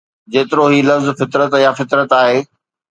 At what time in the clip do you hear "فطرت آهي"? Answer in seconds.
1.81-2.39